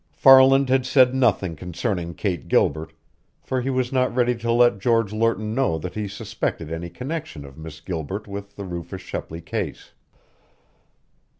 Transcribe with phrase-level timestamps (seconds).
[0.13, 2.91] Farland had said nothing concerning Kate Gilbert,
[3.39, 7.45] for he was not ready to let George Lerton know that he suspected any connection
[7.45, 9.91] of Miss Gilbert with the Rufus Shepley case.